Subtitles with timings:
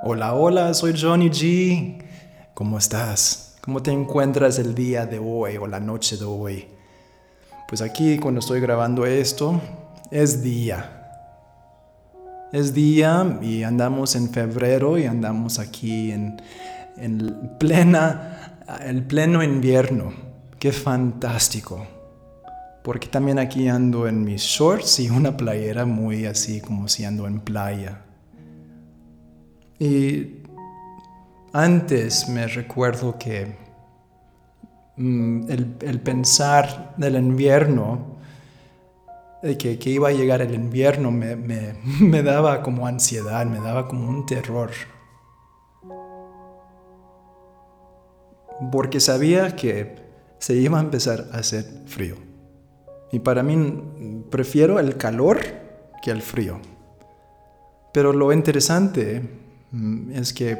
[0.00, 2.04] Hola, hola, soy Johnny G.
[2.54, 3.56] ¿Cómo estás?
[3.60, 6.68] ¿Cómo te encuentras el día de hoy o la noche de hoy?
[7.66, 9.60] Pues aquí cuando estoy grabando esto,
[10.12, 11.10] es día.
[12.52, 16.40] Es día y andamos en febrero y andamos aquí en,
[16.96, 20.12] en plena, el pleno invierno.
[20.60, 21.84] Qué fantástico.
[22.84, 27.26] Porque también aquí ando en mis shorts y una playera muy así como si ando
[27.26, 28.04] en playa.
[29.78, 30.42] Y
[31.52, 33.56] antes me recuerdo que
[34.96, 38.18] mm, el, pensar del invierno,
[39.42, 41.36] de que, iba a llegar el invierno, me,
[42.00, 44.70] me daba como ansiedad, me daba como un terror.
[48.72, 49.94] Porque sabía que
[50.38, 52.16] se iba a empezar a hacer frío.
[53.12, 55.38] Y para mí prefiero el calor
[56.02, 56.58] que el frío.
[57.92, 59.47] Pero lo interesante mm,
[60.12, 60.58] es que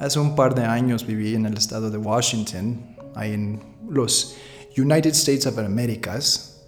[0.00, 2.80] hace un par de años viví en el estado de Washington,
[3.14, 4.36] ahí en los
[4.76, 6.60] United States of Americas,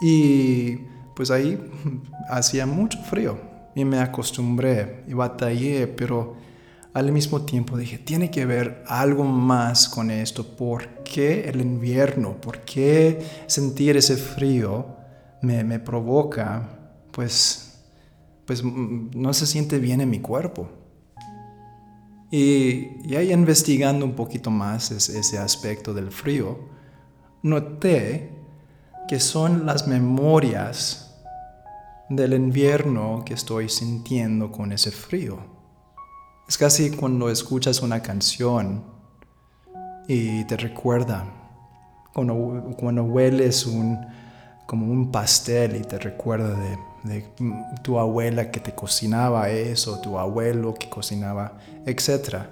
[0.00, 0.76] y
[1.14, 1.58] pues ahí
[2.30, 3.38] hacía mucho frío
[3.74, 6.36] y me acostumbré y batallé, pero
[6.96, 10.56] al mismo tiempo dije, tiene que haber algo más con esto.
[10.56, 12.40] ¿Por qué el invierno?
[12.40, 14.96] ¿Por qué sentir ese frío
[15.42, 16.70] me, me provoca?
[17.12, 17.82] Pues,
[18.46, 20.70] pues mm, no se siente bien en mi cuerpo.
[22.30, 26.58] Y, ahí investigando un poquito más ese, ese aspecto del frío,
[27.42, 28.32] noté
[29.08, 31.14] que son las memorias
[32.08, 35.38] del invierno que estoy sintiendo con ese frío.
[36.48, 38.84] Es casi cuando escuchas una canción
[40.06, 41.26] y te recuerda,
[42.12, 43.98] cuando, cuando hueles un,
[44.66, 46.54] como un pastel y te recuerda
[47.04, 47.24] de,
[47.82, 51.52] tu abuela que te cocinaba eso, tu abuelo que cocinaba,
[51.86, 52.46] etc.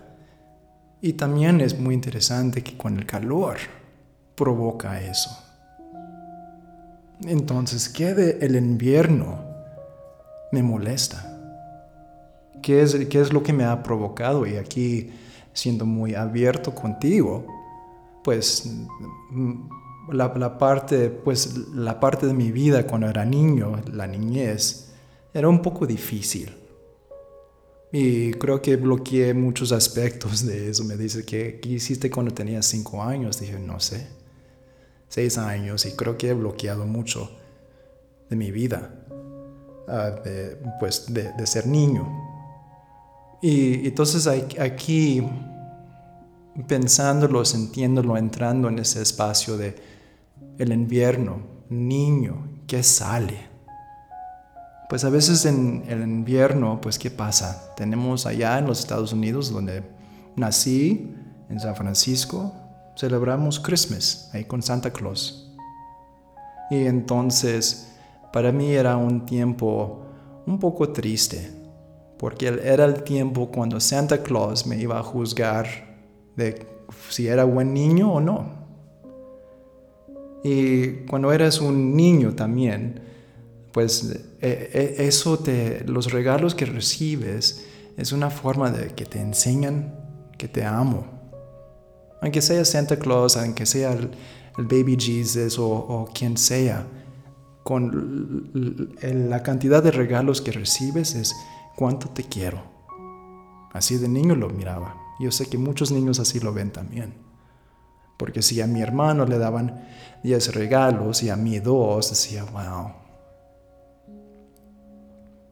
[1.01, 3.57] Y también es muy interesante que con el calor
[4.37, 5.37] provoca eso.
[7.23, 9.41] Entonces, ¿qué de el invierno
[10.53, 11.31] me molesta?
[12.63, 14.47] ¿Qué es, qué es lo que me ha provocado?
[14.47, 15.11] Y aquí,
[15.53, 17.64] siendo muy abierto contigo,
[18.25, 18.65] pues
[19.31, 19.69] mm,
[20.13, 24.89] la, parte, pues la parte de mi vida cuando era niño, la niñez,
[25.33, 26.53] era un poco difícil.
[27.93, 30.83] Y creo que bloqueé muchos aspectos de eso.
[30.83, 33.39] Me dice, ¿qué, qué hiciste cuando tenías cinco años?
[33.39, 34.09] Dije, no sé,
[35.09, 35.87] seis años.
[35.87, 37.31] Y creo que he bloqueado mucho
[38.29, 38.91] de mi vida,
[39.87, 40.17] ah,
[40.81, 42.05] pues de, de ser niño.
[43.41, 45.23] Y entonces aquí,
[46.67, 49.77] pensándolo, sintiéndolo, entrando en ese espacio de
[50.59, 51.39] el invierno,
[51.69, 53.49] niño, ¿qué sale?
[54.89, 57.75] Pues a veces en el invierno, pues ¿qué pasa?
[57.77, 59.83] Tenemos allá en los Estados Unidos, donde
[60.37, 61.15] nací,
[61.49, 62.53] en San Francisco,
[62.97, 65.53] celebramos Christmas, ahí con Santa Claus.
[66.71, 67.93] Y entonces,
[68.33, 70.07] para mí era un tiempo
[70.47, 71.51] un poco triste,
[72.19, 75.94] porque era el tiempo cuando Santa Claus me iba a juzgar
[76.37, 76.67] de
[77.09, 78.65] si era buen niño o no.
[80.43, 83.01] Y cuando eres un niño también,
[83.73, 87.65] pues e, e, eso te, los regalos que recibes
[87.97, 89.95] es una forma de que te enseñan
[90.37, 91.07] que te amo.
[92.21, 94.11] Aunque sea Santa Claus, aunque sea el,
[94.57, 96.87] Baby Jesus o, o, quien sea,
[97.65, 98.53] con
[99.03, 101.35] la cantidad de regalos que recibes es
[101.75, 102.63] cuánto te quiero.
[103.73, 105.04] Así de niño lo miraba.
[105.19, 107.15] Yo sé que muchos niños así lo ven también.
[108.17, 109.87] Porque si a mi hermano le daban
[110.23, 112.93] 10 regalos y a mí dos, decía, wow.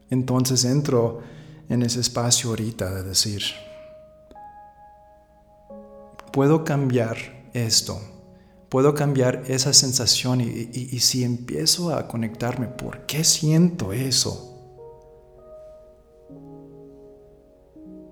[0.09, 1.21] Entonces entro
[1.69, 3.43] en ese espacio ahorita de decir,
[6.31, 7.17] puedo cambiar
[7.53, 7.99] esto,
[8.69, 14.52] puedo cambiar esa sensación y, y si empiezo a conectarme, ¿por qué siento eso?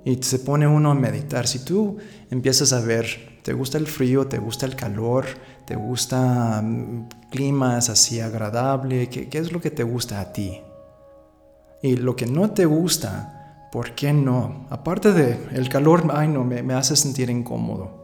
[0.04, 1.48] Y se pone uno a meditar.
[1.48, 1.98] Si tú
[2.30, 5.26] empiezas a ver, te gusta el frío, te gusta el calor,
[5.66, 10.62] te gusta mm, climas así agradable, ¿qué, es lo que te gusta a ti?
[11.82, 14.68] Y lo que no te gusta, ¿por qué no?
[14.70, 18.02] Aparte de el calor, ay no, me, me hace sentir incómodo.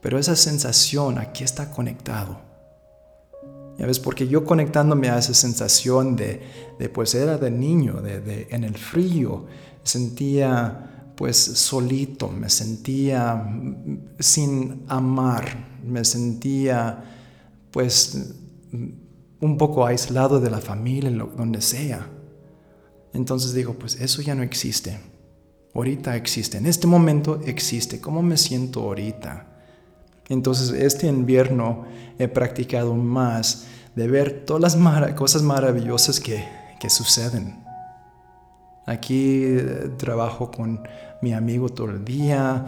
[0.00, 2.46] Pero esa sensación aquí está conectado.
[3.78, 6.40] Ya ves, porque yo conectándome a esa sensación de,
[6.78, 9.44] de pues era de niño, de, de, en el frío,
[9.82, 13.50] sentía pues solito, me sentía
[14.18, 17.04] sin amar, me sentía
[17.70, 18.34] pues
[19.40, 22.06] un poco aislado de la familia, donde sea.
[23.12, 24.98] Entonces digo, pues eso ya no existe.
[25.74, 28.00] Ahorita existe, en este momento existe.
[28.00, 29.56] ¿Cómo me siento ahorita?
[30.28, 31.84] Entonces, este invierno
[32.18, 36.44] he practicado más de ver todas las cosas maravillosas que,
[36.80, 37.65] que suceden.
[38.86, 40.86] Aquí eh, trabajo con
[41.20, 42.66] mi amigo todo el día,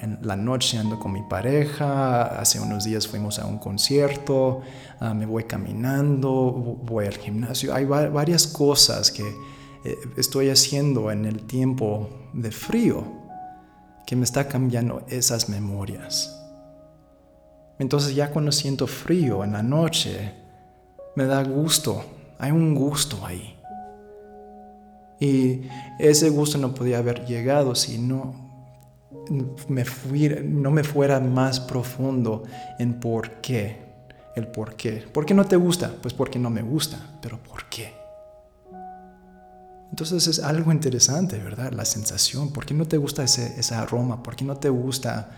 [0.00, 4.62] en la noche ando con mi pareja, hace unos días fuimos a un concierto,
[5.14, 6.32] me voy caminando,
[6.82, 7.74] voy al gimnasio.
[7.74, 9.24] Hay varias cosas que
[9.84, 13.04] eh, estoy haciendo en el tiempo de frío
[14.06, 16.34] que me está cambiando esas memorias.
[17.78, 20.32] Entonces ya cuando siento frío en la noche,
[21.14, 22.04] me da gusto,
[22.38, 23.57] hay un gusto ahí.
[25.20, 25.62] Y
[25.98, 28.48] ese gusto no podía haber llegado si no
[29.68, 29.84] me,
[30.44, 32.44] no me fuera más profundo
[32.78, 33.88] en por qué.
[34.36, 35.04] El por qué.
[35.12, 35.92] ¿Por qué no te gusta?
[36.00, 37.18] Pues porque no me gusta.
[37.20, 37.92] Pero ¿por qué?
[39.90, 41.72] Entonces es algo interesante, ¿verdad?
[41.72, 42.52] La sensación.
[42.52, 44.22] ¿Por qué no te gusta ese, aroma?
[44.22, 45.30] ¿Por qué no te gusta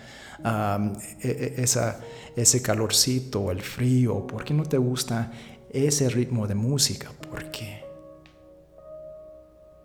[1.23, 2.01] e, e, esa,
[2.37, 4.27] ese calorcito, el frío?
[4.27, 5.33] ¿Por qué no te gusta
[5.71, 7.11] ese ritmo de música?
[7.31, 7.70] ¿Por qué?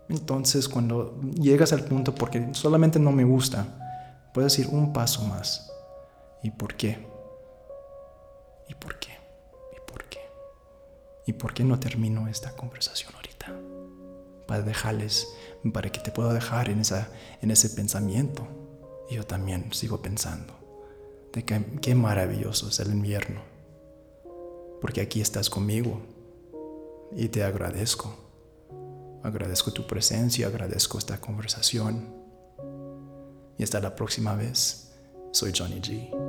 [0.08, 3.66] Entonces cuando llegas al punto porque solamente no me gusta,
[4.32, 5.70] puedes ir un paso más.
[6.42, 6.98] ¿Y por qué?
[8.68, 9.12] ¿Y por qué?
[9.72, 10.20] ¿Y por qué?
[11.26, 13.52] ¿Y por qué no termino esta conversación ahorita?
[14.46, 15.28] Para dejarles,
[15.72, 17.08] para que te pueda dejar en, esa,
[17.42, 18.46] en ese pensamiento.
[19.08, 20.54] Y yo también sigo pensando
[21.32, 23.40] de que qué maravilloso es el invierno.
[24.80, 26.00] Porque aquí estás conmigo
[27.14, 28.25] y te agradezco.
[29.22, 32.14] Agradezco tu presencia, agradezco esta conversación.
[33.58, 34.94] Y hasta la próxima vez.
[35.32, 36.25] Soy Johnny G.